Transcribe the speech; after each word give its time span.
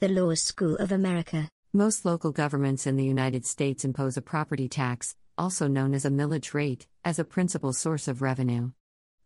The 0.00 0.08
Law 0.08 0.32
School 0.32 0.76
of 0.76 0.92
America. 0.92 1.50
Most 1.74 2.06
local 2.06 2.32
governments 2.32 2.86
in 2.86 2.96
the 2.96 3.04
United 3.04 3.44
States 3.44 3.84
impose 3.84 4.16
a 4.16 4.22
property 4.22 4.66
tax, 4.66 5.14
also 5.36 5.68
known 5.68 5.92
as 5.92 6.06
a 6.06 6.10
millage 6.10 6.54
rate, 6.54 6.86
as 7.04 7.18
a 7.18 7.24
principal 7.24 7.74
source 7.74 8.08
of 8.08 8.22
revenue. 8.22 8.70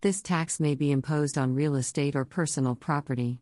This 0.01 0.21
tax 0.21 0.59
may 0.59 0.75
be 0.75 0.91
imposed 0.91 1.39
on 1.39 1.55
real 1.55 1.77
estate 1.77 2.17
or 2.17 2.25
personal 2.25 2.75
property. 2.75 3.39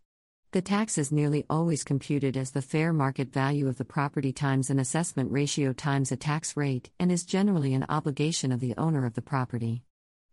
The 0.50 0.60
tax 0.60 0.98
is 0.98 1.10
nearly 1.10 1.46
always 1.48 1.84
computed 1.84 2.36
as 2.36 2.50
the 2.50 2.60
fair 2.60 2.92
market 2.92 3.32
value 3.32 3.66
of 3.66 3.78
the 3.78 3.86
property 3.86 4.34
times 4.34 4.68
an 4.68 4.78
assessment 4.78 5.32
ratio 5.32 5.72
times 5.72 6.12
a 6.12 6.16
tax 6.16 6.54
rate 6.54 6.90
and 7.00 7.10
is 7.10 7.24
generally 7.24 7.72
an 7.72 7.86
obligation 7.88 8.52
of 8.52 8.60
the 8.60 8.74
owner 8.76 9.06
of 9.06 9.14
the 9.14 9.22
property. 9.22 9.84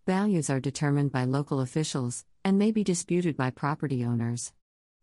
Values 0.05 0.49
are 0.49 0.59
determined 0.59 1.13
by 1.13 1.23
local 1.23 1.61
officials 1.61 2.25
and 2.43 2.59
may 2.59 2.73
be 2.73 2.83
disputed 2.83 3.37
by 3.37 3.51
property 3.51 4.03
owners. 4.03 4.51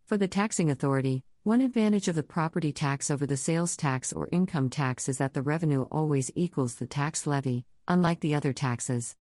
For 0.04 0.18
the 0.18 0.28
taxing 0.28 0.70
authority, 0.70 1.24
one 1.46 1.60
advantage 1.60 2.08
of 2.08 2.16
the 2.16 2.24
property 2.24 2.72
tax 2.72 3.08
over 3.08 3.24
the 3.24 3.36
sales 3.36 3.76
tax 3.76 4.12
or 4.12 4.28
income 4.32 4.68
tax 4.68 5.08
is 5.08 5.18
that 5.18 5.32
the 5.32 5.42
revenue 5.42 5.82
always 5.92 6.28
equals 6.34 6.74
the 6.74 6.88
tax 6.88 7.24
levy, 7.24 7.64
unlike 7.86 8.18
the 8.18 8.34
other 8.34 8.52
taxes. 8.52 9.14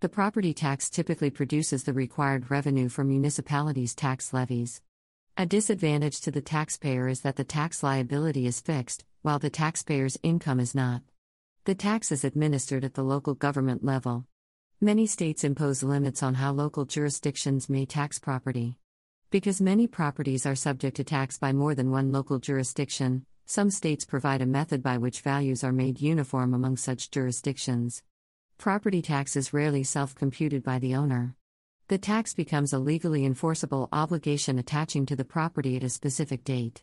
The 0.00 0.08
property 0.10 0.52
tax 0.52 0.90
typically 0.90 1.30
produces 1.30 1.84
the 1.84 1.94
required 1.94 2.50
revenue 2.50 2.90
for 2.90 3.02
municipalities' 3.02 3.94
tax 3.94 4.34
levies. 4.34 4.82
A 5.38 5.46
disadvantage 5.46 6.20
to 6.20 6.30
the 6.30 6.42
taxpayer 6.42 7.08
is 7.08 7.22
that 7.22 7.36
the 7.36 7.44
tax 7.44 7.82
liability 7.82 8.46
is 8.46 8.60
fixed, 8.60 9.06
while 9.22 9.38
the 9.38 9.48
taxpayer's 9.48 10.18
income 10.22 10.60
is 10.60 10.74
not. 10.74 11.00
The 11.64 11.74
tax 11.74 12.12
is 12.12 12.24
administered 12.24 12.84
at 12.84 12.92
the 12.92 13.02
local 13.02 13.32
government 13.32 13.82
level. 13.82 14.26
Many 14.82 15.06
states 15.06 15.44
impose 15.44 15.82
limits 15.82 16.22
on 16.22 16.34
how 16.34 16.52
local 16.52 16.84
jurisdictions 16.84 17.70
may 17.70 17.86
tax 17.86 18.18
property. 18.18 18.76
Because 19.30 19.60
many 19.60 19.86
properties 19.86 20.44
are 20.44 20.56
subject 20.56 20.96
to 20.96 21.04
tax 21.04 21.38
by 21.38 21.52
more 21.52 21.76
than 21.76 21.92
one 21.92 22.10
local 22.10 22.40
jurisdiction, 22.40 23.24
some 23.46 23.70
states 23.70 24.04
provide 24.04 24.42
a 24.42 24.46
method 24.46 24.82
by 24.82 24.98
which 24.98 25.20
values 25.20 25.62
are 25.62 25.70
made 25.70 26.00
uniform 26.00 26.52
among 26.52 26.76
such 26.76 27.12
jurisdictions. 27.12 28.02
Property 28.58 29.00
tax 29.00 29.36
is 29.36 29.52
rarely 29.52 29.84
self 29.84 30.16
computed 30.16 30.64
by 30.64 30.80
the 30.80 30.96
owner. 30.96 31.36
The 31.86 31.96
tax 31.96 32.34
becomes 32.34 32.72
a 32.72 32.80
legally 32.80 33.24
enforceable 33.24 33.88
obligation 33.92 34.58
attaching 34.58 35.06
to 35.06 35.14
the 35.14 35.24
property 35.24 35.76
at 35.76 35.84
a 35.84 35.90
specific 35.90 36.42
date. 36.42 36.82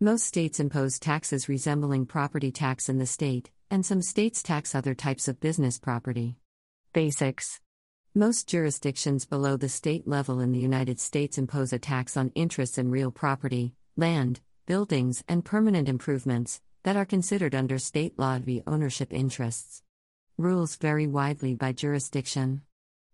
Most 0.00 0.24
states 0.24 0.60
impose 0.60 0.98
taxes 0.98 1.46
resembling 1.46 2.06
property 2.06 2.50
tax 2.50 2.88
in 2.88 2.96
the 2.96 3.06
state, 3.06 3.50
and 3.70 3.84
some 3.84 4.00
states 4.00 4.42
tax 4.42 4.74
other 4.74 4.94
types 4.94 5.28
of 5.28 5.40
business 5.40 5.78
property. 5.78 6.38
Basics 6.94 7.60
most 8.14 8.46
jurisdictions 8.46 9.24
below 9.24 9.56
the 9.56 9.70
state 9.70 10.06
level 10.06 10.38
in 10.40 10.52
the 10.52 10.58
United 10.58 11.00
States 11.00 11.38
impose 11.38 11.72
a 11.72 11.78
tax 11.78 12.14
on 12.14 12.30
interests 12.34 12.76
in 12.76 12.90
real 12.90 13.10
property, 13.10 13.72
land, 13.96 14.40
buildings, 14.66 15.24
and 15.28 15.46
permanent 15.46 15.88
improvements 15.88 16.60
that 16.82 16.94
are 16.94 17.06
considered 17.06 17.54
under 17.54 17.78
state 17.78 18.18
law 18.18 18.36
to 18.36 18.44
be 18.44 18.62
ownership 18.66 19.14
interests. 19.14 19.82
Rules 20.36 20.76
vary 20.76 21.06
widely 21.06 21.54
by 21.54 21.72
jurisdiction. 21.72 22.60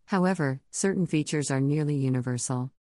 However, 0.06 0.60
certain 0.72 1.06
features 1.06 1.48
are 1.48 1.60
nearly 1.60 1.94
universal. 1.94 2.72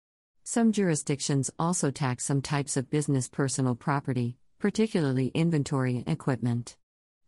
Some 0.43 0.71
jurisdictions 0.71 1.51
also 1.59 1.91
tax 1.91 2.25
some 2.25 2.41
types 2.41 2.77
of 2.77 2.89
business 2.89 3.27
personal 3.27 3.75
property, 3.75 4.37
particularly 4.57 5.27
inventory 5.35 5.97
and 5.97 6.07
equipment. 6.07 6.77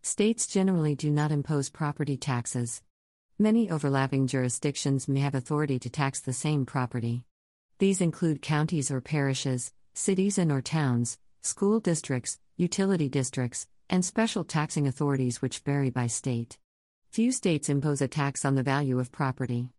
States 0.01 0.47
generally 0.47 0.95
do 0.95 1.11
not 1.11 1.31
impose 1.31 1.69
property 1.69 2.17
taxes. 2.17 2.81
Many 3.41 3.69
overlapping 3.71 4.27
jurisdictions 4.27 5.07
may 5.07 5.21
have 5.21 5.33
authority 5.33 5.79
to 5.79 5.89
tax 5.89 6.19
the 6.19 6.33
same 6.33 6.65
property. 6.65 7.23
These 7.77 8.01
include 8.01 8.41
counties 8.41 8.91
or 8.91 8.99
parishes, 8.99 9.71
cities 9.93 10.37
and 10.37 10.51
or 10.51 10.61
towns, 10.61 11.17
school 11.41 11.79
districts, 11.79 12.37
utility 12.57 13.07
districts, 13.07 13.65
and 13.89 14.03
special 14.03 14.43
taxing 14.43 14.87
authorities 14.87 15.41
which 15.41 15.59
vary 15.59 15.89
by 15.89 16.07
state. 16.07 16.57
Few 17.11 17.31
states 17.31 17.69
impose 17.69 18.01
a 18.01 18.09
tax 18.09 18.43
on 18.43 18.55
the 18.55 18.61
value 18.61 18.99
of 18.99 19.09
property. 19.09 19.69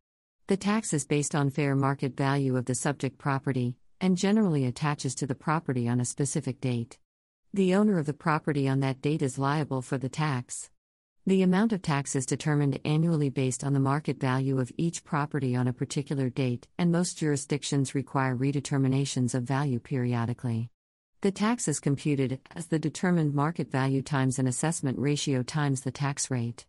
The 0.46 0.56
tax 0.56 0.94
is 0.94 1.04
based 1.04 1.34
on 1.34 1.50
fair 1.50 1.76
market 1.76 2.16
value 2.16 2.56
of 2.56 2.64
the 2.64 2.74
subject 2.74 3.18
property 3.18 3.76
and 4.00 4.16
generally 4.16 4.64
attaches 4.64 5.14
to 5.16 5.26
the 5.26 5.34
property 5.34 5.86
on 5.86 6.00
a 6.00 6.06
specific 6.06 6.62
date. 6.62 6.98
The 7.52 7.74
owner 7.74 7.98
of 7.98 8.06
the 8.06 8.14
property 8.14 8.66
on 8.66 8.80
that 8.80 9.02
date 9.02 9.20
is 9.20 9.38
liable 9.38 9.82
for 9.82 9.98
the 9.98 10.08
tax. 10.08 10.70
The 11.26 11.42
amount 11.42 11.72
of 11.72 11.82
tax 11.82 12.16
is 12.16 12.24
determined 12.24 12.80
annually 12.82 13.28
based 13.28 13.62
on 13.62 13.74
the 13.74 13.78
market 13.78 14.18
value 14.18 14.58
of 14.58 14.72
each 14.78 15.04
property 15.04 15.54
on 15.54 15.68
a 15.68 15.72
particular 15.72 16.30
date, 16.30 16.66
and 16.78 16.90
most 16.90 17.18
jurisdictions 17.18 17.94
require 17.94 18.34
redeterminations 18.34 19.34
of 19.34 19.42
value 19.42 19.78
periodically. 19.78 20.70
The 21.20 21.30
tax 21.30 21.68
is 21.68 21.78
computed 21.78 22.40
as 22.56 22.68
the 22.68 22.78
determined 22.78 23.34
market 23.34 23.70
value 23.70 24.00
times 24.00 24.38
an 24.38 24.46
assessment 24.46 24.98
ratio 24.98 25.42
times 25.42 25.82
the 25.82 25.90
tax 25.90 26.30
rate. 26.30 26.64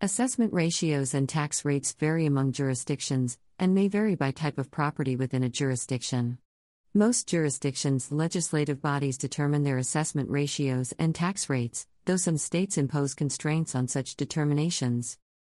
Assessment 0.00 0.54
ratios 0.54 1.12
and 1.12 1.28
tax 1.28 1.66
rates 1.66 1.92
vary 1.92 2.24
among 2.24 2.52
jurisdictions 2.52 3.36
and 3.58 3.74
may 3.74 3.86
vary 3.86 4.14
by 4.14 4.30
type 4.30 4.56
of 4.56 4.70
property 4.70 5.14
within 5.14 5.42
a 5.42 5.50
jurisdiction. 5.50 6.38
Most 6.94 7.28
jurisdictions' 7.28 8.10
legislative 8.10 8.80
bodies 8.80 9.18
determine 9.18 9.62
their 9.62 9.76
assessment 9.76 10.30
ratios 10.30 10.94
and 10.98 11.14
tax 11.14 11.50
rates, 11.50 11.86
though 12.04 12.16
some 12.16 12.38
states 12.38 12.78
impose 12.78 13.14
constraints 13.14 13.74
on 13.74 13.88
such 13.88 14.16
determinations. 14.16 15.18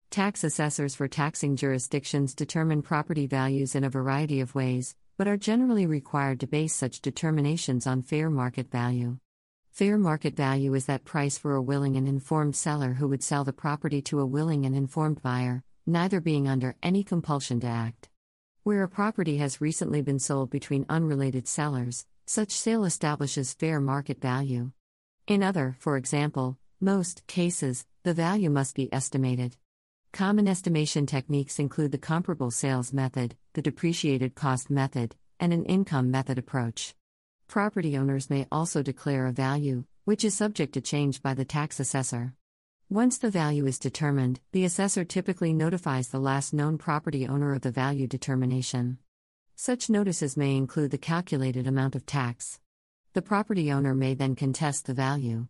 Tax 0.09 0.43
assessors 0.43 0.95
for 0.95 1.07
taxing 1.07 1.55
jurisdictions 1.55 2.35
determine 2.35 2.81
property 2.81 3.27
values 3.27 3.75
in 3.75 3.83
a 3.83 3.89
variety 3.89 4.41
of 4.41 4.55
ways, 4.55 4.95
but 5.17 5.27
are 5.27 5.37
generally 5.37 5.85
required 5.85 6.39
to 6.39 6.47
base 6.47 6.73
such 6.73 7.01
determinations 7.01 7.87
on 7.87 8.01
fair 8.01 8.29
market 8.29 8.69
value. 8.71 9.17
Fair 9.71 9.97
market 9.97 10.35
value 10.35 10.73
is 10.73 10.85
that 10.87 11.05
price 11.05 11.37
for 11.37 11.55
a 11.55 11.61
willing 11.61 11.95
and 11.95 12.07
informed 12.07 12.55
seller 12.55 12.93
who 12.93 13.07
would 13.07 13.23
sell 13.23 13.45
the 13.45 13.53
property 13.53 14.01
to 14.01 14.19
a 14.19 14.25
willing 14.25 14.65
and 14.65 14.75
informed 14.75 15.21
buyer, 15.21 15.63
neither 15.85 16.19
being 16.19 16.47
under 16.47 16.75
any 16.83 17.03
compulsion 17.03 17.59
to 17.61 17.67
act. 17.67 18.09
Where 18.63 18.83
a 18.83 18.89
property 18.89 19.37
has 19.37 19.61
recently 19.61 20.01
been 20.01 20.19
sold 20.19 20.49
between 20.49 20.85
unrelated 20.89 21.47
sellers, 21.47 22.05
such 22.25 22.51
sale 22.51 22.83
establishes 22.83 23.53
fair 23.53 23.79
market 23.79 24.19
value. 24.19 24.71
In 25.27 25.43
other, 25.43 25.75
for 25.79 25.97
example, 25.97 26.57
most 26.79 27.25
cases, 27.27 27.85
the 28.03 28.13
value 28.13 28.49
must 28.49 28.75
be 28.75 28.91
estimated. 28.93 29.55
Common 30.11 30.47
estimation 30.47 31.05
techniques 31.05 31.59
include 31.59 31.91
the 31.91 31.97
comparable 31.97 32.51
sales 32.51 32.91
method, 32.91 33.35
the 33.53 33.61
depreciated 33.61 34.35
cost 34.35 34.69
method, 34.69 35.15
and 35.39 35.53
an 35.53 35.63
income 35.65 36.11
method 36.11 36.37
approach. 36.37 36.95
Property 37.47 37.97
owners 37.97 38.29
may 38.29 38.47
also 38.51 38.81
declare 38.81 39.27
a 39.27 39.31
value, 39.31 39.85
which 40.05 40.25
is 40.25 40.33
subject 40.33 40.73
to 40.73 40.81
change 40.81 41.21
by 41.21 41.33
the 41.33 41.45
tax 41.45 41.79
assessor. 41.79 42.33
Once 42.89 43.17
the 43.17 43.29
value 43.29 43.65
is 43.65 43.79
determined, 43.79 44.39
the 44.51 44.65
assessor 44.65 45.05
typically 45.05 45.53
notifies 45.53 46.09
the 46.09 46.19
last 46.19 46.53
known 46.53 46.77
property 46.77 47.27
owner 47.27 47.53
of 47.53 47.61
the 47.61 47.71
value 47.71 48.07
determination. 48.07 48.97
Such 49.55 49.89
notices 49.89 50.35
may 50.35 50.57
include 50.57 50.91
the 50.91 50.97
calculated 50.97 51.67
amount 51.67 51.95
of 51.95 52.05
tax. 52.05 52.59
The 53.13 53.21
property 53.21 53.73
owner 53.73 53.93
may 53.93 54.13
then 54.13 54.35
contest 54.35 54.85
the 54.85 54.93
value. 54.93 55.47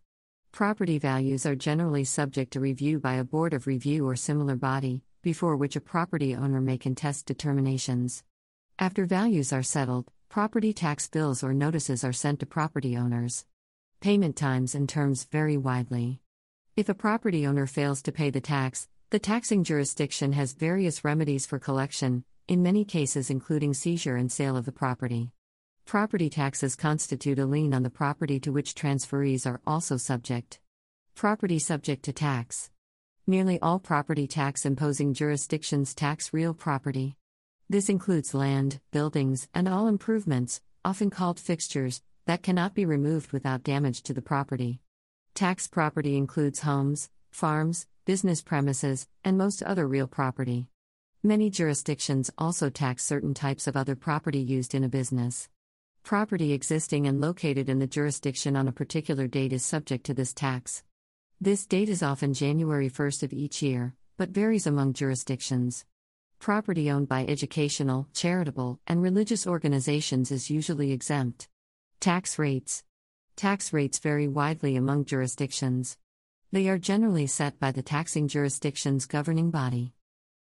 Property 0.50 0.98
values 0.98 1.46
are 1.46 1.54
generally 1.54 2.02
subject 2.02 2.52
to 2.54 2.60
review 2.60 2.98
by 2.98 3.14
a 3.14 3.24
board 3.24 3.54
of 3.54 3.68
review 3.68 4.04
or 4.04 4.16
similar 4.16 4.56
body, 4.56 5.02
before 5.22 5.54
which 5.54 5.76
a 5.76 5.80
property 5.80 6.34
owner 6.34 6.60
may 6.60 6.76
contest 6.76 7.24
determinations. 7.24 8.24
After 8.80 9.04
values 9.04 9.52
are 9.52 9.62
settled, 9.62 10.10
property 10.28 10.72
tax 10.72 11.06
bills 11.06 11.44
or 11.44 11.54
notices 11.54 12.02
are 12.02 12.12
sent 12.12 12.40
to 12.40 12.46
property 12.46 12.96
owners. 12.96 13.46
Payment 14.00 14.34
times 14.34 14.74
and 14.74 14.88
terms 14.88 15.22
vary 15.30 15.56
widely. 15.56 16.18
If 16.74 16.88
a 16.88 16.94
property 16.94 17.46
owner 17.46 17.68
fails 17.68 18.02
to 18.02 18.10
pay 18.10 18.30
the 18.30 18.40
tax, 18.40 18.88
the 19.10 19.20
taxing 19.20 19.62
jurisdiction 19.62 20.32
has 20.32 20.52
various 20.52 21.04
remedies 21.04 21.46
for 21.46 21.60
collection, 21.60 22.24
in 22.48 22.60
many 22.64 22.84
cases, 22.84 23.30
including 23.30 23.72
seizure 23.72 24.16
and 24.16 24.32
sale 24.32 24.56
of 24.56 24.64
the 24.64 24.72
property. 24.72 25.30
Property 25.84 26.30
taxes 26.30 26.74
constitute 26.74 27.38
a 27.38 27.44
lien 27.44 27.74
on 27.74 27.82
the 27.82 27.90
property 27.90 28.40
to 28.40 28.52
which 28.52 28.74
transferees 28.74 29.46
are 29.46 29.60
also 29.66 29.96
subject. 29.96 30.58
Property 31.14 31.58
subject 31.58 32.02
to 32.04 32.12
tax. 32.12 32.70
Nearly 33.26 33.60
all 33.60 33.78
property 33.78 34.26
tax 34.26 34.64
imposing 34.64 35.12
jurisdictions 35.12 35.94
tax 35.94 36.32
real 36.32 36.54
property. 36.54 37.16
This 37.68 37.88
includes 37.88 38.32
land, 38.32 38.80
buildings, 38.90 39.48
and 39.54 39.68
all 39.68 39.86
improvements, 39.86 40.60
often 40.84 41.10
called 41.10 41.38
fixtures, 41.38 42.02
that 42.26 42.42
cannot 42.42 42.74
be 42.74 42.86
removed 42.86 43.32
without 43.32 43.62
damage 43.62 44.02
to 44.04 44.14
the 44.14 44.22
property. 44.22 44.80
Tax 45.34 45.68
property 45.68 46.16
includes 46.16 46.60
homes, 46.60 47.10
farms, 47.30 47.86
business 48.04 48.40
premises, 48.42 49.08
and 49.24 49.36
most 49.36 49.62
other 49.62 49.86
real 49.86 50.06
property. 50.06 50.68
Many 51.22 51.50
jurisdictions 51.50 52.30
also 52.38 52.70
tax 52.70 53.04
certain 53.04 53.34
types 53.34 53.66
of 53.66 53.76
other 53.76 53.94
property 53.94 54.40
used 54.40 54.74
in 54.74 54.84
a 54.84 54.88
business. 54.88 55.48
Property 56.02 56.52
existing 56.52 57.06
and 57.06 57.20
located 57.20 57.68
in 57.68 57.78
the 57.78 57.86
jurisdiction 57.86 58.56
on 58.56 58.66
a 58.66 58.72
particular 58.72 59.28
date 59.28 59.52
is 59.52 59.64
subject 59.64 60.04
to 60.06 60.14
this 60.14 60.34
tax. 60.34 60.82
This 61.40 61.64
date 61.64 61.88
is 61.88 62.02
often 62.02 62.34
January 62.34 62.90
1st 62.90 63.22
of 63.22 63.32
each 63.32 63.62
year, 63.62 63.94
but 64.16 64.30
varies 64.30 64.66
among 64.66 64.94
jurisdictions. 64.94 65.84
Property 66.40 66.90
owned 66.90 67.08
by 67.08 67.24
educational, 67.24 68.08
charitable, 68.12 68.80
and 68.86 69.00
religious 69.00 69.46
organizations 69.46 70.32
is 70.32 70.50
usually 70.50 70.90
exempt. 70.90 71.48
Tax 72.00 72.36
rates 72.36 72.82
Tax 73.36 73.72
rates 73.72 74.00
vary 74.00 74.26
widely 74.26 74.74
among 74.74 75.04
jurisdictions. 75.04 75.96
They 76.50 76.68
are 76.68 76.78
generally 76.78 77.28
set 77.28 77.60
by 77.60 77.70
the 77.70 77.82
taxing 77.82 78.26
jurisdiction's 78.26 79.06
governing 79.06 79.52
body. 79.52 79.94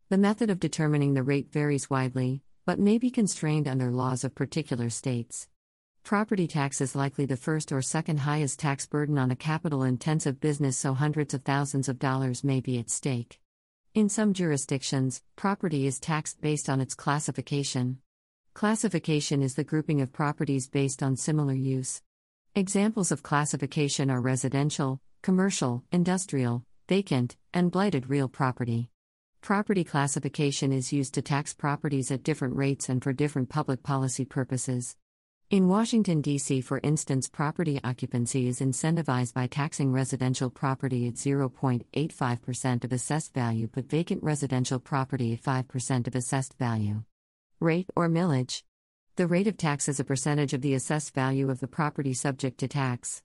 The 0.10 0.18
method 0.18 0.50
of 0.50 0.60
determining 0.60 1.14
the 1.14 1.24
rate 1.24 1.54
varies 1.54 1.90
widely, 1.90 2.42
but 2.66 2.80
may 2.80 2.98
be 2.98 3.10
constrained 3.10 3.68
under 3.68 3.92
laws 3.92 4.24
of 4.24 4.36
particular 4.36 4.90
states. 4.90 5.48
Property 6.04 6.48
tax 6.48 6.82
is 6.82 6.96
likely 6.96 7.26
the 7.26 7.38
first 7.38 7.72
or 7.72 7.82
second 7.82 8.22
highest 8.22 8.60
tax 8.60 8.86
burden 8.86 9.18
on 9.18 9.32
a 9.32 9.36
capital 9.36 9.84
intensive 9.84 10.40
business, 10.40 10.78
so 10.78 10.94
hundreds 10.94 11.34
of 11.34 11.44
thousands 11.44 11.90
of 11.90 12.00
dollars 12.00 12.44
may 12.44 12.60
be 12.60 12.80
at 12.80 12.90
stake. 12.90 13.40
In 13.94 14.10
some 14.10 14.34
jurisdictions, 14.34 15.22
property 15.36 15.86
is 15.86 16.00
taxed 16.00 16.42
based 16.42 16.70
on 16.70 16.82
its 16.82 16.96
classification. 16.96 17.98
Classification 18.54 19.42
is 19.42 19.56
the 19.56 19.64
grouping 19.64 20.02
of 20.02 20.14
properties 20.14 20.70
based 20.70 21.02
on 21.02 21.16
similar 21.18 21.54
use. 21.54 22.02
Examples 22.56 23.12
of 23.12 23.24
classification 23.24 24.12
are 24.12 24.22
residential, 24.22 25.00
commercial, 25.22 25.84
industrial, 25.92 26.64
vacant, 26.88 27.38
and 27.54 27.72
blighted 27.72 28.10
real 28.10 28.28
property. 28.28 28.91
Property 29.42 29.84
classification 29.84 30.72
is 30.72 30.94
used 30.94 31.16
to 31.16 31.22
tax 31.24 31.52
properties 31.52 32.12
at 32.12 32.22
different 32.22 32.56
rates 32.56 32.90
and 32.90 33.04
for 33.04 33.12
different 33.12 33.50
public 33.50 33.82
policy 33.82 34.24
purposes. 34.24 34.96
In 35.50 35.68
Washington, 35.68 36.22
D.C., 36.22 36.62
for 36.62 36.80
instance, 36.84 37.28
property 37.28 37.80
occupancy 37.84 38.48
is 38.48 38.60
incentivized 38.60 39.34
by 39.34 39.48
taxing 39.48 39.92
residential 39.92 40.52
property 40.52 41.08
at 41.08 41.16
0.85% 41.16 42.84
of 42.84 42.94
assessed 42.94 43.34
value 43.34 43.68
but 43.74 43.90
vacant 43.90 44.22
residential 44.22 44.78
property 44.78 45.34
at 45.34 45.42
5% 45.42 46.08
of 46.08 46.16
assessed 46.16 46.56
value. 46.60 47.02
Rate 47.60 47.90
or 47.96 48.08
millage. 48.08 48.62
The 49.16 49.26
rate 49.26 49.48
of 49.48 49.58
tax 49.58 49.90
is 49.90 50.00
a 50.00 50.06
percentage 50.06 50.54
of 50.54 50.62
the 50.62 50.76
assessed 50.76 51.16
value 51.16 51.50
of 51.50 51.62
the 51.62 51.68
property 51.68 52.14
subject 52.14 52.60
to 52.60 52.68
tax. 52.68 53.24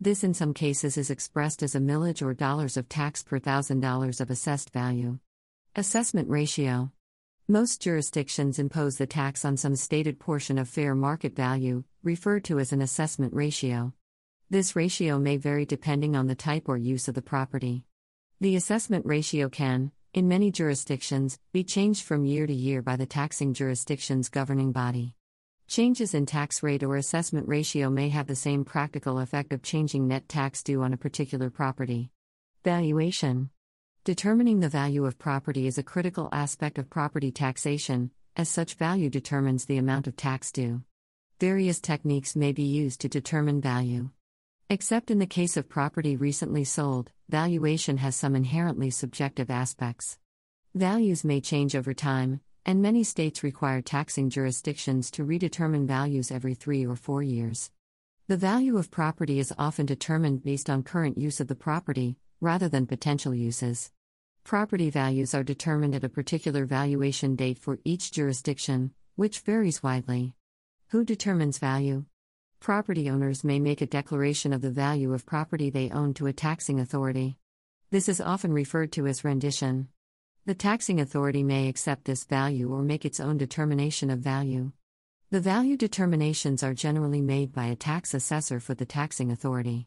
This, 0.00 0.24
in 0.24 0.34
some 0.34 0.54
cases, 0.54 0.98
is 0.98 1.08
expressed 1.08 1.62
as 1.62 1.76
a 1.76 1.80
millage 1.80 2.20
or 2.20 2.34
dollars 2.34 2.76
of 2.76 2.88
tax 2.88 3.22
per 3.22 3.38
thousand 3.38 3.78
dollars 3.78 4.20
of 4.20 4.28
assessed 4.28 4.70
value. 4.70 5.20
Assessment 5.74 6.28
ratio. 6.28 6.92
Most 7.48 7.80
jurisdictions 7.80 8.58
impose 8.58 8.98
the 8.98 9.06
tax 9.06 9.42
on 9.42 9.56
some 9.56 9.74
stated 9.74 10.20
portion 10.20 10.58
of 10.58 10.68
fair 10.68 10.94
market 10.94 11.34
value, 11.34 11.84
referred 12.02 12.44
to 12.44 12.58
as 12.58 12.74
an 12.74 12.82
assessment 12.82 13.32
ratio. 13.32 13.94
This 14.50 14.76
ratio 14.76 15.18
may 15.18 15.38
vary 15.38 15.64
depending 15.64 16.14
on 16.14 16.26
the 16.26 16.34
type 16.34 16.68
or 16.68 16.76
use 16.76 17.08
of 17.08 17.14
the 17.14 17.22
property. 17.22 17.86
The 18.38 18.54
assessment 18.54 19.06
ratio 19.06 19.48
can, 19.48 19.92
in 20.12 20.28
many 20.28 20.50
jurisdictions, 20.50 21.38
be 21.54 21.64
changed 21.64 22.04
from 22.04 22.26
year 22.26 22.46
to 22.46 22.52
year 22.52 22.82
by 22.82 22.96
the 22.96 23.06
taxing 23.06 23.54
jurisdiction's 23.54 24.28
governing 24.28 24.72
body. 24.72 25.14
Changes 25.68 26.12
in 26.12 26.26
tax 26.26 26.62
rate 26.62 26.82
or 26.82 26.96
assessment 26.96 27.48
ratio 27.48 27.88
may 27.88 28.10
have 28.10 28.26
the 28.26 28.36
same 28.36 28.66
practical 28.66 29.18
effect 29.18 29.54
of 29.54 29.62
changing 29.62 30.06
net 30.06 30.28
tax 30.28 30.62
due 30.62 30.82
on 30.82 30.92
a 30.92 30.98
particular 30.98 31.48
property. 31.48 32.10
Valuation 32.62 33.48
Determining 34.04 34.58
the 34.58 34.68
value 34.68 35.06
of 35.06 35.16
property 35.16 35.68
is 35.68 35.78
a 35.78 35.82
critical 35.84 36.28
aspect 36.32 36.76
of 36.76 36.90
property 36.90 37.30
taxation, 37.30 38.10
as 38.34 38.48
such 38.48 38.74
value 38.74 39.08
determines 39.08 39.66
the 39.66 39.76
amount 39.76 40.08
of 40.08 40.16
tax 40.16 40.50
due. 40.50 40.82
Various 41.38 41.80
techniques 41.80 42.34
may 42.34 42.50
be 42.50 42.64
used 42.64 43.00
to 43.02 43.08
determine 43.08 43.60
value. 43.60 44.10
Except 44.68 45.12
in 45.12 45.20
the 45.20 45.26
case 45.26 45.56
of 45.56 45.68
property 45.68 46.16
recently 46.16 46.64
sold, 46.64 47.12
valuation 47.28 47.98
has 47.98 48.16
some 48.16 48.34
inherently 48.34 48.90
subjective 48.90 49.52
aspects. 49.52 50.18
Values 50.74 51.22
may 51.22 51.40
change 51.40 51.76
over 51.76 51.94
time, 51.94 52.40
and 52.66 52.82
many 52.82 53.04
states 53.04 53.44
require 53.44 53.80
taxing 53.80 54.30
jurisdictions 54.30 55.12
to 55.12 55.24
redetermine 55.24 55.86
values 55.86 56.32
every 56.32 56.54
three 56.54 56.84
or 56.84 56.96
four 56.96 57.22
years. 57.22 57.70
The 58.26 58.36
value 58.36 58.78
of 58.78 58.90
property 58.90 59.38
is 59.38 59.54
often 59.56 59.86
determined 59.86 60.42
based 60.42 60.68
on 60.68 60.82
current 60.82 61.18
use 61.18 61.38
of 61.38 61.46
the 61.46 61.54
property, 61.54 62.16
rather 62.42 62.68
than 62.68 62.86
potential 62.86 63.32
uses. 63.32 63.92
Property 64.42 64.90
values 64.90 65.32
are 65.32 65.44
determined 65.44 65.94
at 65.94 66.02
a 66.02 66.08
particular 66.08 66.66
valuation 66.66 67.36
date 67.36 67.56
for 67.56 67.78
each 67.84 68.10
jurisdiction, 68.10 68.92
which 69.14 69.38
varies 69.38 69.82
widely. 69.84 70.34
Who 70.88 71.04
determines 71.04 71.58
value? 71.58 72.04
Property 72.58 73.08
owners 73.08 73.44
may 73.44 73.60
make 73.60 73.80
a 73.80 73.86
declaration 73.86 74.52
of 74.52 74.60
the 74.60 74.72
value 74.72 75.14
of 75.14 75.24
property 75.24 75.70
they 75.70 75.90
own 75.90 76.14
to 76.14 76.26
a 76.26 76.32
taxing 76.32 76.80
authority. 76.80 77.38
This 77.92 78.08
is 78.08 78.20
often 78.20 78.52
referred 78.52 78.90
to 78.92 79.06
as 79.06 79.22
rendition. 79.22 79.88
The 80.44 80.54
taxing 80.54 81.00
authority 81.00 81.44
may 81.44 81.68
accept 81.68 82.04
this 82.04 82.24
value 82.24 82.72
or 82.72 82.82
make 82.82 83.04
its 83.04 83.20
own 83.20 83.38
determination 83.38 84.10
of 84.10 84.18
value. 84.18 84.72
The 85.30 85.40
value 85.40 85.76
determinations 85.76 86.64
are 86.64 86.74
generally 86.74 87.20
made 87.20 87.52
by 87.52 87.66
a 87.66 87.76
tax 87.76 88.14
assessor 88.14 88.58
for 88.58 88.74
the 88.74 88.84
taxing 88.84 89.30
authority. 89.30 89.86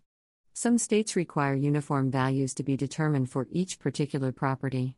Some 0.57 0.78
states 0.78 1.18
require 1.18 1.54
uniform 1.54 2.10
values 2.10 2.54
to 2.54 2.63
be 2.63 2.78
determined 2.78 3.30
for 3.30 3.46
each 3.52 3.78
particular 3.78 4.31
property. 4.31 4.96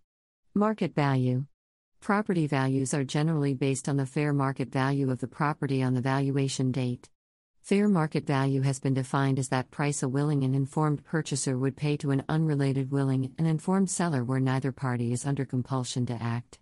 Market 0.53 0.93
value. 0.93 1.47
Property 1.99 2.45
values 2.45 2.93
are 2.93 3.03
generally 3.03 3.55
based 3.55 3.89
on 3.89 3.97
the 3.97 4.05
fair 4.05 4.33
market 4.33 4.71
value 4.71 5.09
of 5.09 5.19
the 5.19 5.27
property 5.27 5.81
on 5.81 5.95
the 5.95 5.99
valuation 5.99 6.71
date. 6.71 7.09
Fair 7.63 7.87
market 7.87 8.27
value 8.27 8.61
has 8.61 8.79
been 8.79 8.93
defined 8.93 9.39
as 9.39 9.49
that 9.49 9.71
price 9.71 10.03
a 10.03 10.07
willing 10.07 10.43
and 10.43 10.53
informed 10.53 11.03
purchaser 11.03 11.57
would 11.57 11.75
pay 11.75 11.97
to 11.97 12.11
an 12.11 12.23
unrelated 12.29 12.91
willing 12.91 13.33
and 13.39 13.47
informed 13.47 13.89
seller 13.89 14.23
where 14.23 14.39
neither 14.39 14.71
party 14.71 15.11
is 15.11 15.25
under 15.25 15.43
compulsion 15.43 16.05
to 16.05 16.21
act. 16.21 16.59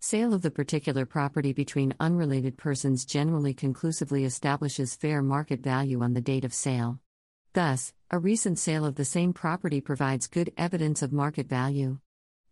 Sale 0.00 0.34
of 0.34 0.42
the 0.42 0.50
particular 0.50 1.06
property 1.06 1.52
between 1.52 1.94
unrelated 2.00 2.58
persons 2.58 3.04
generally 3.04 3.54
conclusively 3.54 4.24
establishes 4.24 4.96
fair 4.96 5.22
market 5.22 5.60
value 5.60 6.02
on 6.02 6.14
the 6.14 6.20
date 6.20 6.44
of 6.44 6.52
sale. 6.52 6.98
Thus, 7.54 7.92
a 8.14 8.18
recent 8.18 8.58
sale 8.58 8.84
of 8.84 8.96
the 8.96 9.06
same 9.06 9.32
property 9.32 9.80
provides 9.80 10.26
good 10.26 10.52
evidence 10.58 11.00
of 11.00 11.14
market 11.14 11.48
value. 11.48 11.98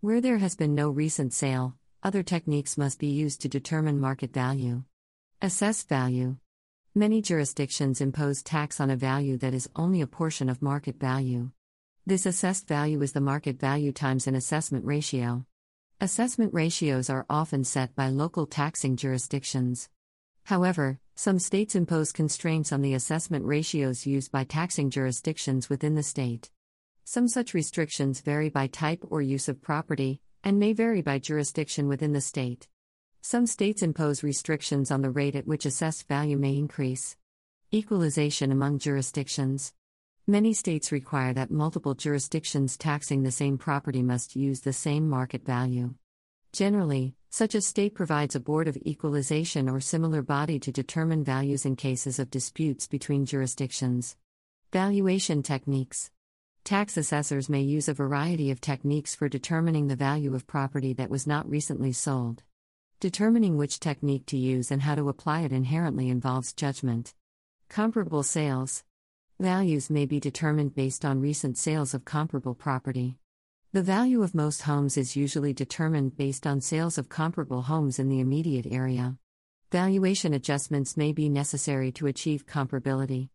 Where 0.01 0.23
there 0.23 0.39
has 0.39 0.57
been 0.57 0.75
no 0.75 0.89
recent 0.89 1.35
sale, 1.35 1.75
other 2.03 2.23
techniques 2.23 2.79
must 2.79 2.99
be 2.99 3.09
used 3.09 3.43
to 3.43 3.49
determine 3.51 4.01
market 4.01 4.33
value. 4.33 4.85
Assessed 5.43 5.87
value. 5.87 6.39
Many 6.95 7.21
jurisdictions 7.21 8.01
impose 8.01 8.43
tax 8.43 8.81
on 8.81 8.89
a 8.89 8.97
value 8.97 9.37
that 9.37 9.53
is 9.53 9.69
only 9.77 10.01
a 10.01 10.07
portion 10.07 10.49
of 10.49 10.63
market 10.63 10.99
value. 10.99 11.51
This 12.07 12.25
assessed 12.25 12.67
value 12.67 13.03
is 13.03 13.13
the 13.13 13.21
market 13.21 13.61
value 13.61 13.93
times 13.93 14.27
an 14.27 14.35
assessment 14.35 14.87
ratio. 14.87 15.45
Assessment 16.01 16.55
ratios 16.55 17.11
are 17.11 17.27
often 17.29 17.65
set 17.65 17.95
by 17.95 18.09
local 18.09 18.47
taxing 18.47 18.97
jurisdictions. 18.97 19.91
However, 20.45 20.99
some 21.15 21.39
states 21.39 21.75
impose 21.75 22.13
constraints 22.13 22.73
on 22.73 22.81
the 22.81 22.95
assessment 22.95 23.45
ratios 23.45 24.07
used 24.07 24.33
by 24.33 24.45
taxing 24.45 24.91
jurisdictions 24.91 25.69
within 25.69 25.95
the 25.95 26.03
state. 26.03 26.51
Some 27.05 27.29
such 27.29 27.55
restrictions 27.55 28.21
vary 28.21 28.49
by 28.49 28.67
type 28.67 29.05
or 29.11 29.21
use 29.21 29.49
of 29.49 29.61
property, 29.61 30.21
and 30.43 30.59
may 30.59 30.73
vary 30.73 31.03
by 31.03 31.19
jurisdiction 31.19 31.89
within 31.89 32.13
the 32.13 32.21
state. 32.21 32.69
Some 33.21 33.47
states 33.47 33.83
impose 33.83 34.23
restrictions 34.23 34.91
on 34.91 35.03
the 35.03 35.11
rate 35.11 35.37
at 35.37 35.47
which 35.47 35.67
assessed 35.67 36.09
value 36.09 36.39
may 36.39 36.57
increase. 36.57 37.17
Equalization 37.71 38.51
among 38.51 38.79
jurisdictions. 38.79 39.75
Many 40.27 40.55
states 40.55 40.91
require 40.91 41.35
that 41.35 41.51
multiple 41.51 41.95
jurisdictions 41.95 42.77
taxing 42.77 43.23
the 43.23 43.31
same 43.31 43.59
property 43.59 44.03
must 44.03 44.37
use 44.37 44.61
the 44.61 44.73
same 44.73 45.09
market 45.09 45.45
value. 45.45 45.95
Generally, 46.53 47.15
such 47.33 47.55
a 47.55 47.61
state 47.61 47.95
provides 47.95 48.35
a 48.35 48.41
board 48.41 48.67
of 48.67 48.77
equalization 48.85 49.69
or 49.69 49.81
similar 49.81 50.21
body 50.21 50.59
to 50.59 50.73
determine 50.73 51.23
values 51.23 51.65
in 51.65 51.77
cases 51.77 52.19
of 52.19 52.29
disputes 52.29 52.89
between 52.89 53.25
jurisdictions. 53.25 54.17
Valuation 54.73 55.41
techniques. 55.41 56.11
Tax 56.65 56.97
assessors 56.97 57.49
may 57.49 57.63
use 57.63 57.89
a 57.89 57.95
variety 57.95 58.51
of 58.51 58.61
techniques 58.61 59.15
for 59.15 59.29
determining 59.29 59.87
the 59.87 59.95
value 59.95 60.35
of 60.35 60.49
property 60.49 60.93
that 60.95 61.09
was 61.09 61.25
not 61.25 61.49
recently 61.49 61.93
sold. 61.93 62.43
Determining 62.99 63.57
which 63.57 63.79
technique 63.79 64.27
to 64.27 64.37
use 64.37 64.73
and 64.73 64.83
how 64.83 64.97
to 64.97 65.09
apply 65.09 65.43
it 65.43 65.53
inherently 65.53 66.09
involves 66.09 66.53
judgment. 66.53 67.15
Comparable 67.69 68.25
sales. 68.25 68.83
Values 69.39 69.89
may 69.89 70.05
be 70.05 70.19
determined 70.19 70.75
based 70.75 71.05
on 71.05 71.21
recent 71.21 71.57
sales 71.57 71.95
of 71.95 72.05
comparable 72.05 72.57
property. 72.57 73.20
The 73.73 73.83
value 73.85 74.25
of 74.25 74.35
most 74.35 74.63
homes 74.63 74.97
is 74.97 75.15
usually 75.15 75.53
determined 75.53 76.17
based 76.17 76.45
on 76.45 76.61
sales 76.61 76.99
of 76.99 77.09
comparable 77.09 77.63
homes 77.63 78.01
in 78.01 78.09
the 78.09 78.19
immediate 78.19 78.67
area. 78.69 79.17
Valuation 79.71 80.35
adjustments 80.35 80.97
may 80.97 81.13
be 81.13 81.29
necessary 81.29 81.93
to 81.93 82.09
achieve 82.09 82.47
comparability. 82.47 83.29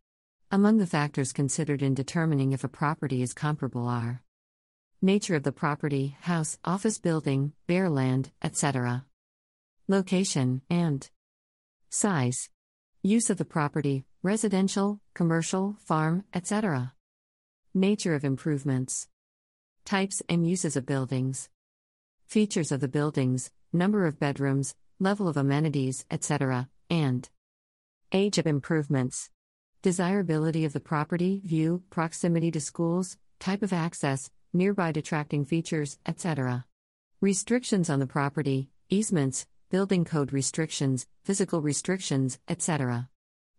Among 0.50 0.76
the 0.76 0.86
factors 0.86 1.32
considered 1.32 1.80
in 1.80 1.94
determining 1.94 2.52
if 2.52 2.64
a 2.64 2.68
property 2.68 3.22
is 3.22 3.32
comparable 3.32 3.88
are 3.88 4.22
nature 5.00 5.36
of 5.36 5.42
the 5.42 5.52
property, 5.52 6.18
house, 6.20 6.58
office 6.66 6.98
building, 6.98 7.54
bare 7.66 7.88
land, 7.88 8.30
etc., 8.42 9.06
location, 9.88 10.60
and 10.68 11.08
size, 11.88 12.50
use 13.02 13.30
of 13.30 13.38
the 13.38 13.46
property, 13.46 14.04
residential, 14.22 15.00
commercial, 15.14 15.78
farm, 15.80 16.24
etc., 16.34 16.92
nature 17.72 18.14
of 18.14 18.22
improvements, 18.22 19.08
types 19.86 20.20
and 20.28 20.46
uses 20.46 20.76
of 20.76 20.84
buildings, 20.84 21.48
features 22.26 22.72
of 22.72 22.80
the 22.80 22.88
buildings, 22.88 23.52
number 23.72 24.04
of 24.04 24.18
bedrooms, 24.18 24.74
level 24.98 25.28
of 25.28 25.36
amenities, 25.36 26.04
etc., 26.10 26.68
and 26.90 27.30
age 28.12 28.36
of 28.36 28.46
improvements. 28.48 29.30
Desirability 29.82 30.64
of 30.64 30.72
the 30.72 30.80
property, 30.80 31.40
view, 31.44 31.84
proximity 31.88 32.50
to 32.50 32.60
schools, 32.60 33.16
type 33.38 33.62
of 33.62 33.72
access, 33.72 34.28
nearby 34.52 34.90
detracting 34.90 35.44
features, 35.44 35.98
etc. 36.04 36.66
Restrictions 37.20 37.88
on 37.88 38.00
the 38.00 38.06
property, 38.08 38.70
easements, 38.88 39.46
building 39.70 40.04
code 40.04 40.32
restrictions, 40.32 41.06
physical 41.22 41.62
restrictions, 41.62 42.40
etc. 42.48 43.08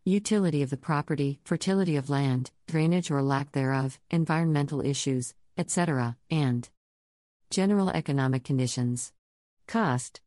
Utility 0.03 0.61
of 0.61 0.71
the 0.71 0.77
property, 0.77 1.39
fertility 1.45 1.95
of 1.95 2.09
land, 2.09 2.51
drainage 2.67 3.11
or 3.11 3.21
lack 3.21 3.53
thereof, 3.53 3.97
environmental 4.09 4.81
issues, 4.81 5.33
etc., 5.57 6.17
and 6.29 6.69
general 7.49 7.89
economic 7.89 8.43
conditions. 8.43 9.13
Cost. 9.67 10.21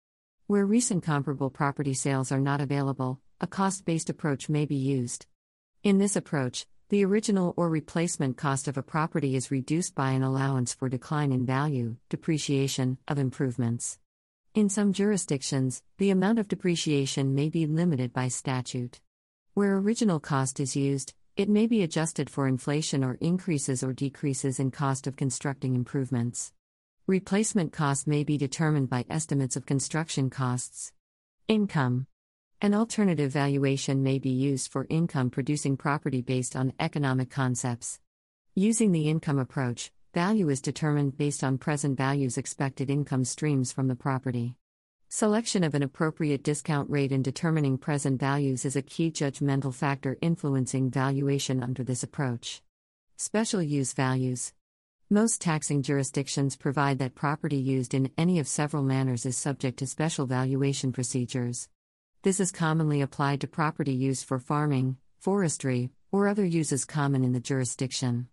Where 0.46 0.66
recent 0.66 1.04
comparable 1.04 1.50
property 1.50 1.94
sales 1.94 2.32
are 2.32 2.40
not 2.40 2.60
available, 2.60 3.20
a 3.40 3.46
cost 3.46 3.84
based 3.84 4.10
approach 4.10 4.48
may 4.48 4.66
be 4.66 4.76
used. 4.76 5.26
In 5.82 5.98
this 5.98 6.16
approach, 6.16 6.66
the 6.90 7.04
original 7.04 7.54
or 7.56 7.70
replacement 7.70 8.36
cost 8.36 8.66
of 8.66 8.76
a 8.76 8.82
property 8.82 9.36
is 9.36 9.52
reduced 9.52 9.94
by 9.94 10.10
an 10.10 10.24
allowance 10.24 10.74
for 10.74 10.88
decline 10.88 11.30
in 11.30 11.46
value, 11.46 11.96
depreciation, 12.08 12.98
of 13.06 13.18
improvements. 13.18 13.98
In 14.54 14.68
some 14.68 14.92
jurisdictions, 14.92 15.84
the 15.98 16.10
amount 16.10 16.40
of 16.40 16.48
depreciation 16.48 17.34
may 17.34 17.48
be 17.48 17.66
limited 17.66 18.12
by 18.12 18.26
statute. 18.26 19.00
Where 19.54 19.76
original 19.76 20.18
cost 20.18 20.58
is 20.58 20.74
used, 20.74 21.14
it 21.40 21.48
may 21.48 21.66
be 21.66 21.82
adjusted 21.82 22.28
for 22.28 22.46
inflation 22.46 23.02
or 23.02 23.16
increases 23.18 23.82
or 23.82 23.94
decreases 23.94 24.60
in 24.60 24.70
cost 24.70 25.06
of 25.06 25.16
constructing 25.16 25.74
improvements. 25.74 26.52
Replacement 27.06 27.72
cost 27.72 28.06
may 28.06 28.24
be 28.24 28.36
determined 28.36 28.90
by 28.90 29.06
estimates 29.08 29.56
of 29.56 29.64
construction 29.64 30.28
costs. 30.28 30.92
Income 31.48 32.06
an 32.62 32.74
alternative 32.74 33.32
valuation 33.32 34.02
may 34.02 34.18
be 34.18 34.28
used 34.28 34.70
for 34.70 34.86
income 34.90 35.30
producing 35.30 35.78
property 35.78 36.20
based 36.20 36.54
on 36.54 36.74
economic 36.78 37.30
concepts. 37.30 38.00
Using 38.54 38.92
the 38.92 39.08
income 39.08 39.38
approach, 39.38 39.90
value 40.12 40.50
is 40.50 40.60
determined 40.60 41.16
based 41.16 41.42
on 41.42 41.56
present 41.56 41.96
values 41.96 42.36
expected 42.36 42.90
income 42.90 43.24
streams 43.24 43.72
from 43.72 43.88
the 43.88 43.96
property. 43.96 44.56
Selection 45.12 45.64
of 45.64 45.74
an 45.74 45.82
appropriate 45.82 46.44
discount 46.44 46.88
rate 46.88 47.10
in 47.10 47.20
determining 47.20 47.76
present 47.76 48.20
values 48.20 48.64
is 48.64 48.76
a 48.76 48.80
key 48.80 49.10
judgmental 49.10 49.74
factor 49.74 50.16
influencing 50.20 50.88
valuation 50.88 51.64
under 51.64 51.82
this 51.82 52.04
approach. 52.04 52.62
Special 53.16 53.60
use 53.60 53.92
values. 53.92 54.52
Most 55.10 55.40
taxing 55.40 55.82
jurisdictions 55.82 56.54
provide 56.54 57.00
that 57.00 57.16
property 57.16 57.56
used 57.56 57.92
in 57.92 58.12
any 58.16 58.38
of 58.38 58.46
several 58.46 58.84
manners 58.84 59.26
is 59.26 59.36
subject 59.36 59.80
to 59.80 59.86
special 59.88 60.26
valuation 60.26 60.92
procedures. 60.92 61.68
This 62.22 62.38
is 62.38 62.52
commonly 62.52 63.00
applied 63.00 63.40
to 63.40 63.48
property 63.48 63.94
used 63.94 64.24
for 64.24 64.38
farming, 64.38 64.96
forestry, 65.18 65.90
or 66.12 66.28
other 66.28 66.44
uses 66.44 66.84
common 66.84 67.24
in 67.24 67.32
the 67.32 67.40
jurisdiction. 67.40 68.28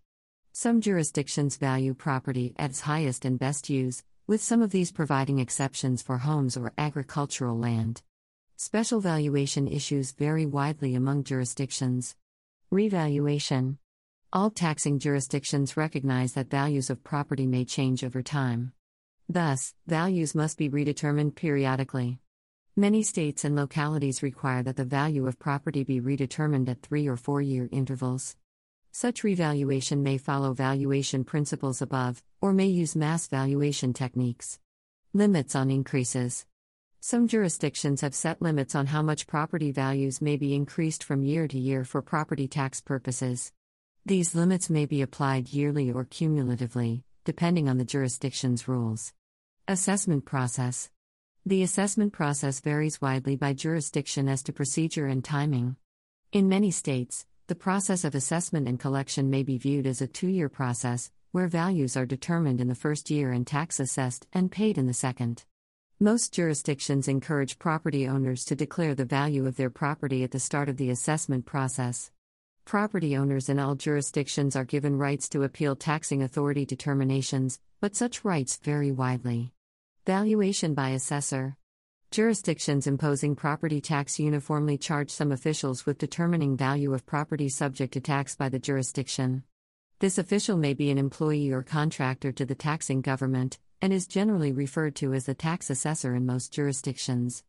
Some 0.52 0.80
jurisdictions 0.80 1.56
value 1.56 1.92
property 1.92 2.54
at 2.56 2.70
its 2.70 2.82
highest 2.82 3.24
and 3.24 3.36
best 3.36 3.68
use, 3.68 4.04
with 4.28 4.42
some 4.42 4.60
of 4.60 4.70
these 4.70 4.92
providing 4.92 5.38
exceptions 5.38 6.02
for 6.02 6.18
homes 6.18 6.54
or 6.54 6.70
agricultural 6.76 7.58
land. 7.58 8.02
Special 8.56 9.00
valuation 9.00 9.66
issues 9.66 10.12
vary 10.12 10.44
widely 10.44 10.94
among 10.94 11.24
jurisdictions. 11.24 12.14
Revaluation 12.70 13.78
All 14.30 14.50
taxing 14.50 14.98
jurisdictions 14.98 15.78
recognize 15.78 16.34
that 16.34 16.50
values 16.50 16.90
of 16.90 17.02
property 17.02 17.46
may 17.46 17.64
change 17.64 18.04
over 18.04 18.22
time. 18.22 18.72
Thus, 19.30 19.74
values 19.86 20.34
must 20.34 20.58
be 20.58 20.68
redetermined 20.68 21.34
periodically. 21.34 22.18
Many 22.76 23.02
states 23.02 23.46
and 23.46 23.56
localities 23.56 24.22
require 24.22 24.62
that 24.62 24.76
the 24.76 24.84
value 24.84 25.26
of 25.26 25.38
property 25.38 25.84
be 25.84 26.02
redetermined 26.02 26.68
at 26.68 26.82
three 26.82 27.08
or 27.08 27.16
four 27.16 27.40
year 27.40 27.66
intervals. 27.72 28.36
Such 29.00 29.22
revaluation 29.22 30.02
may 30.02 30.18
follow 30.18 30.54
valuation 30.54 31.22
principles 31.22 31.80
above, 31.80 32.20
or 32.40 32.52
may 32.52 32.66
use 32.66 32.96
mass 32.96 33.28
valuation 33.28 33.92
techniques. 33.92 34.58
Limits 35.12 35.54
on 35.54 35.70
increases. 35.70 36.46
Some 36.98 37.28
jurisdictions 37.28 38.00
have 38.00 38.12
set 38.12 38.42
limits 38.42 38.74
on 38.74 38.86
how 38.86 39.02
much 39.02 39.28
property 39.28 39.70
values 39.70 40.20
may 40.20 40.36
be 40.36 40.52
increased 40.52 41.04
from 41.04 41.22
year 41.22 41.46
to 41.46 41.56
year 41.56 41.84
for 41.84 42.02
property 42.02 42.48
tax 42.48 42.80
purposes. 42.80 43.52
These 44.04 44.34
limits 44.34 44.68
may 44.68 44.84
be 44.84 45.00
applied 45.00 45.50
yearly 45.50 45.92
or 45.92 46.04
cumulatively, 46.04 47.04
depending 47.24 47.68
on 47.68 47.78
the 47.78 47.84
jurisdiction's 47.84 48.66
rules. 48.66 49.14
Assessment 49.68 50.24
process. 50.24 50.90
The 51.46 51.62
assessment 51.62 52.12
process 52.12 52.58
varies 52.58 53.00
widely 53.00 53.36
by 53.36 53.52
jurisdiction 53.52 54.28
as 54.28 54.42
to 54.42 54.52
procedure 54.52 55.06
and 55.06 55.22
timing. 55.24 55.76
In 56.32 56.48
many 56.48 56.72
states, 56.72 57.27
the 57.48 57.54
process 57.54 58.04
of 58.04 58.14
assessment 58.14 58.68
and 58.68 58.78
collection 58.78 59.30
may 59.30 59.42
be 59.42 59.56
viewed 59.56 59.86
as 59.86 60.02
a 60.02 60.06
two 60.06 60.28
year 60.28 60.50
process, 60.50 61.10
where 61.32 61.48
values 61.48 61.96
are 61.96 62.04
determined 62.04 62.60
in 62.60 62.68
the 62.68 62.74
first 62.74 63.10
year 63.10 63.32
and 63.32 63.46
tax 63.46 63.80
assessed 63.80 64.26
and 64.34 64.52
paid 64.52 64.76
in 64.76 64.86
the 64.86 64.92
second. 64.92 65.44
Most 65.98 66.34
jurisdictions 66.34 67.08
encourage 67.08 67.58
property 67.58 68.06
owners 68.06 68.44
to 68.44 68.54
declare 68.54 68.94
the 68.94 69.06
value 69.06 69.46
of 69.46 69.56
their 69.56 69.70
property 69.70 70.22
at 70.22 70.30
the 70.30 70.38
start 70.38 70.68
of 70.68 70.76
the 70.76 70.90
assessment 70.90 71.46
process. 71.46 72.10
Property 72.66 73.16
owners 73.16 73.48
in 73.48 73.58
all 73.58 73.74
jurisdictions 73.76 74.54
are 74.54 74.66
given 74.66 74.98
rights 74.98 75.26
to 75.30 75.42
appeal 75.42 75.74
taxing 75.74 76.22
authority 76.22 76.66
determinations, 76.66 77.60
but 77.80 77.96
such 77.96 78.26
rights 78.26 78.58
vary 78.58 78.92
widely. 78.92 79.52
Valuation 80.04 80.74
by 80.74 80.90
assessor. 80.90 81.56
Jurisdictions 82.10 82.86
imposing 82.86 83.36
property 83.36 83.82
tax 83.82 84.18
uniformly 84.18 84.78
charge 84.78 85.10
some 85.10 85.30
officials 85.30 85.84
with 85.84 85.98
determining 85.98 86.56
value 86.56 86.94
of 86.94 87.04
property 87.04 87.50
subject 87.50 87.92
to 87.92 88.00
tax 88.00 88.34
by 88.34 88.48
the 88.48 88.58
jurisdiction. 88.58 89.42
This 89.98 90.16
official 90.16 90.56
may 90.56 90.72
be 90.72 90.90
an 90.90 90.96
employee 90.96 91.50
or 91.50 91.62
contractor 91.62 92.32
to 92.32 92.46
the 92.46 92.54
taxing 92.54 93.02
government, 93.02 93.58
and 93.82 93.92
is 93.92 94.06
generally 94.06 94.52
referred 94.52 94.96
to 94.96 95.12
as 95.12 95.26
the 95.26 95.34
tax 95.34 95.68
assessor 95.68 96.14
in 96.14 96.24
most 96.24 96.50
jurisdictions. 96.50 97.44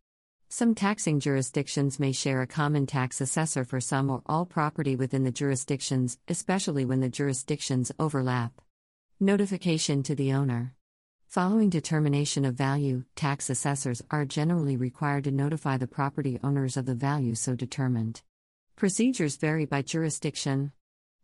Some 0.50 0.75
taxing 0.75 1.22
jurisdictions 1.22 1.98
may 1.98 2.12
share 2.12 2.42
a 2.42 2.48
common 2.48 2.86
tax 2.86 3.22
assessor 3.22 3.63
for 3.63 3.80
some 3.80 4.10
or 4.10 4.22
all 4.25 4.46
property 4.46 4.94
within 4.94 5.24
the 5.24 5.32
jurisdictions, 5.32 6.18
especially 6.28 6.84
when 6.84 7.00
the 7.00 7.08
jurisdictions 7.08 7.94
overlap. 7.98 8.60
Notification 9.22 10.04
to 10.04 10.16
the 10.16 10.34
owner. 10.34 10.74
Following 11.30 11.70
determination 11.70 12.44
of 12.44 12.56
value, 12.56 13.04
tax 13.16 13.52
assessors 13.52 14.02
are 14.10 14.26
generally 14.26 14.76
required 14.76 15.26
to 15.26 15.32
notify 15.32 15.78
the 15.78 15.86
property 15.86 16.40
owners 16.44 16.76
of 16.76 16.88
the 16.88 16.96
value 16.96 17.36
so 17.36 17.54
determined. 17.54 18.24
Procedures 18.76 19.36
vary 19.36 19.66
by 19.66 19.84
jurisdiction. 19.84 20.72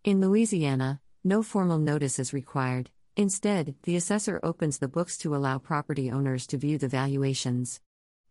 In 0.04 0.22
Louisiana, 0.22 1.02
no 1.24 1.42
formal 1.42 1.80
notice 1.80 2.20
is 2.20 2.34
required. 2.34 2.92
Instead, 3.16 3.74
the 3.82 3.96
assessor 3.96 4.40
opens 4.44 4.78
the 4.78 4.88
books 4.88 5.18
to 5.18 5.36
allow 5.36 5.58
property 5.58 6.12
owners 6.12 6.46
to 6.46 6.58
view 6.60 6.78
the 6.78 6.88
valuations. 6.88 7.82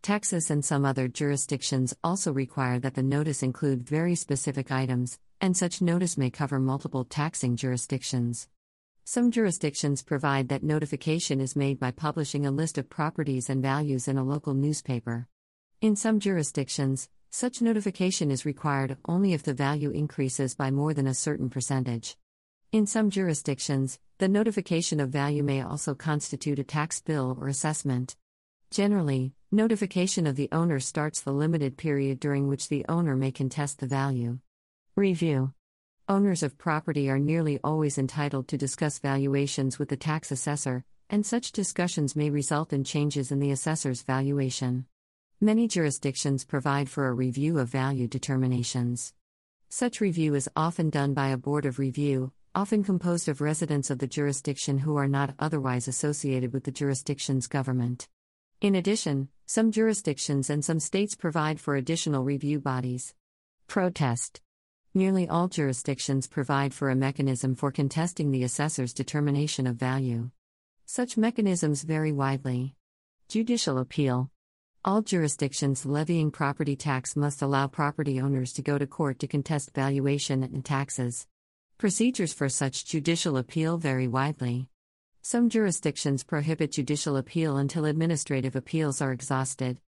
Texas 0.01 0.51
and 0.51 0.65
some 0.65 0.85
other 0.85 1.09
jurisdictions 1.09 1.93
also 2.05 2.33
require 2.33 2.79
that 2.79 2.95
the 2.95 3.03
notice 3.03 3.43
include 3.43 3.83
very 3.83 4.15
specific 4.15 4.71
items, 4.71 5.19
and 5.41 5.57
such 5.57 5.83
notice 5.83 6.17
may 6.17 6.31
cover 6.31 6.61
multiple 6.61 7.05
taxing 7.05 7.57
jurisdictions. 7.57 8.47
Some 9.07 9.31
jurisdictions 9.31 10.03
provide 10.03 10.49
that 10.49 10.63
notification 10.63 11.39
is 11.39 11.55
made 11.55 11.79
by 11.79 11.91
publishing 11.91 12.47
a 12.47 12.51
list 12.51 12.79
of 12.79 12.89
properties 12.89 13.51
and 13.51 13.61
values 13.61 14.09
in 14.09 14.17
a 14.17 14.25
local 14.25 14.55
newspaper. 14.55 15.29
In 15.83 15.95
some 15.95 16.19
jurisdictions, 16.19 17.11
such 17.31 17.61
notification 17.61 18.31
is 18.31 18.47
required 18.47 18.97
only 19.05 19.35
if 19.35 19.43
the 19.43 19.53
value 19.53 19.91
increases 19.91 20.55
by 20.55 20.71
more 20.71 20.95
than 20.95 21.07
a 21.07 21.13
certain 21.13 21.51
percentage. 21.51 22.17
In 22.73 22.87
some 22.87 23.11
jurisdictions, 23.11 23.99
the 24.17 24.27
notification 24.27 25.01
of 25.01 25.11
value 25.11 25.43
may 25.43 25.61
also 25.61 25.95
constitute 25.95 26.59
a 26.59 26.65
tax 26.65 27.03
bill 27.03 27.37
or 27.39 27.49
assessment. 27.49 28.17
Generally, 28.71 29.35
notification 29.53 30.27
of 30.27 30.37
the 30.37 30.49
owner 30.51 30.81
starts 30.81 31.21
the 31.21 31.33
limited 31.33 31.77
period 31.77 32.21
during 32.21 32.49
which 32.49 32.71
the 32.71 32.87
owner 32.89 33.17
may 33.17 33.33
contest 33.33 33.81
the 33.81 33.87
value. 33.87 34.39
Review 34.97 35.53
Owners 36.07 36.43
of 36.43 36.59
property 36.59 37.09
are 37.09 37.19
nearly 37.19 37.59
always 37.65 37.97
entitled 37.97 38.47
to 38.49 38.59
discuss 38.59 38.99
valuations 38.99 39.79
with 39.79 39.89
the 39.89 39.97
tax 39.97 40.31
assessor, 40.31 40.85
and 41.09 41.25
such 41.25 41.51
discussions 41.51 42.15
may 42.15 42.29
result 42.29 42.75
in 42.75 42.85
changes 42.85 43.33
in 43.33 43.41
the 43.41 43.51
assessor's 43.51 44.03
valuation. 44.03 44.85
Many 45.41 45.67
jurisdictions 45.67 46.45
provide 46.45 46.91
for 46.91 47.09
a 47.09 47.15
review 47.15 47.59
of 47.59 47.71
value 47.71 48.07
determinations. 48.07 49.15
Such 49.71 50.03
review 50.03 50.35
is 50.35 50.51
often 50.55 50.91
done 50.91 51.15
by 51.15 51.29
a 51.29 51.39
board 51.39 51.65
of 51.65 51.79
review, 51.79 52.33
often 52.55 52.85
composed 52.85 53.27
of 53.27 53.41
residents 53.41 53.89
of 53.89 53.99
the 53.99 54.07
jurisdiction 54.07 54.81
who 54.81 54.97
are 54.97 55.09
not 55.09 55.35
otherwise 55.39 55.89
associated 55.89 56.53
with 56.53 56.65
the 56.65 56.71
jurisdiction's 56.71 57.47
government. 57.47 58.09
In 58.61 58.75
addition, 58.75 59.31
some 59.47 59.73
jurisdictions 59.73 60.51
and 60.51 60.63
some 60.63 60.81
states 60.81 61.15
provide 61.15 61.61
for 61.61 61.77
additional 61.77 62.25
review 62.25 62.61
bodies. 62.61 63.15
Protest. 63.69 64.43
Nearly 64.97 65.29
all 65.29 65.49
jurisdictions 65.49 66.29
provide 66.29 66.73
for 66.73 66.89
a 66.89 66.95
mechanism 66.95 67.57
for 67.57 67.73
contesting 67.73 68.31
the 68.31 68.45
assessor's 68.45 68.93
determination 68.93 69.67
of 69.67 69.75
value. 69.75 70.31
Such 70.87 71.17
mechanisms 71.17 71.83
vary 71.83 72.13
widely. 72.13 72.77
Judicial 73.29 73.79
appeal. 73.79 74.31
All 74.85 75.03
jurisdictions 75.03 75.85
levying 75.85 76.31
property 76.31 76.77
tax 76.77 77.17
must 77.17 77.43
allow 77.43 77.67
property 77.67 78.21
owners 78.21 78.53
to 78.53 78.63
go 78.63 78.79
to 78.79 78.87
court 78.87 79.19
to 79.19 79.27
contest 79.27 79.75
valuation 79.75 80.45
and 80.45 80.65
taxes. 80.65 81.27
Procedures 81.77 82.33
for 82.33 82.49
such 82.49 82.85
judicial 82.85 83.37
appeal 83.37 83.79
vary 83.79 84.07
widely. 84.07 84.69
Some 85.23 85.49
jurisdictions 85.49 86.23
prohibit 86.23 86.71
judicial 86.71 87.17
appeal 87.17 87.57
until 87.57 87.85
administrative 87.85 88.55
appeals 88.55 89.01
are 89.01 89.11
exhausted. 89.11 89.81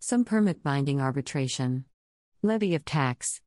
Some 0.00 0.26
permit 0.26 0.62
binding 0.62 1.00
arbitration. 1.00 1.86
Levy 2.42 2.74
of 2.74 2.84
tax. 2.84 3.40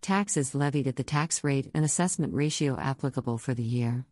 Tax 0.00 0.36
is 0.36 0.54
levied 0.54 0.86
at 0.86 0.96
the 0.96 1.02
tax 1.02 1.42
rate 1.44 1.70
and 1.74 1.84
assessment 1.84 2.32
ratio 2.32 2.78
applicable 2.78 3.36
for 3.38 3.52
the 3.54 3.62
year. 3.62 4.06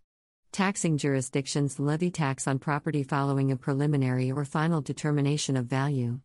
Taxing 0.52 0.98
jurisdictions 0.98 1.78
levy 1.78 2.10
tax 2.10 2.46
on 2.46 2.58
property 2.58 3.02
following 3.02 3.50
a 3.50 3.56
preliminary 3.56 4.30
or 4.30 4.44
final 4.44 4.80
determination 4.80 5.56
of 5.56 5.66
value. 5.66 6.20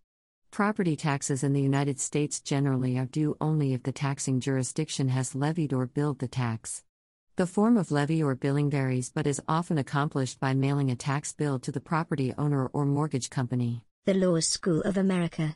Property 0.50 0.96
taxes 0.96 1.44
in 1.44 1.54
the 1.54 1.62
United 1.62 2.00
States 2.00 2.42
generally 2.42 2.98
are 2.98 3.06
due 3.06 3.38
only 3.40 3.74
if 3.74 3.84
the 3.84 3.92
taxing 3.92 4.40
jurisdiction 4.40 5.10
has 5.10 5.36
levied 5.36 5.74
or 5.74 5.86
billed 5.86 6.20
the 6.20 6.28
tax. 6.28 6.84
The 7.38 7.48
form 7.48 7.78
of 7.78 7.92
levy 7.92 8.22
or 8.22 8.36
billing 8.36 8.70
varies 8.70 9.10
but 9.10 9.26
is 9.26 9.42
often 9.48 9.78
accomplished 9.78 10.40
by 10.40 10.54
mailing 10.54 10.92
a 10.92 10.96
tax 10.96 11.32
bill 11.32 11.60
to 11.60 11.72
the 11.72 11.80
property 11.80 12.34
owner 12.38 12.68
or 12.68 12.86
mortgage 12.86 13.30
company. 13.30 13.86
The 14.06 14.14
Law 14.14 14.40
School 14.40 14.82
of 14.82 14.98
America. 14.98 15.56